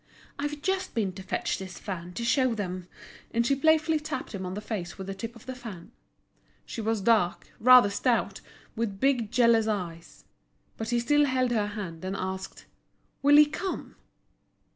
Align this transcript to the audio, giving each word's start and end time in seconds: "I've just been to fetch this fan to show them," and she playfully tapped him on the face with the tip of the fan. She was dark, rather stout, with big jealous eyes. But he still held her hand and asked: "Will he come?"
"I've 0.39 0.63
just 0.63 0.95
been 0.95 1.13
to 1.13 1.21
fetch 1.21 1.59
this 1.59 1.77
fan 1.77 2.13
to 2.13 2.25
show 2.25 2.55
them," 2.55 2.87
and 3.35 3.45
she 3.45 3.55
playfully 3.55 3.99
tapped 3.99 4.33
him 4.33 4.47
on 4.47 4.55
the 4.55 4.59
face 4.59 4.97
with 4.97 5.05
the 5.05 5.13
tip 5.13 5.35
of 5.35 5.45
the 5.45 5.53
fan. 5.53 5.91
She 6.65 6.81
was 6.81 7.01
dark, 7.01 7.51
rather 7.59 7.91
stout, 7.91 8.41
with 8.75 8.99
big 8.99 9.29
jealous 9.31 9.67
eyes. 9.67 10.25
But 10.75 10.89
he 10.89 10.99
still 10.99 11.25
held 11.25 11.51
her 11.51 11.67
hand 11.77 12.03
and 12.03 12.15
asked: 12.17 12.65
"Will 13.21 13.37
he 13.37 13.45
come?" 13.45 13.95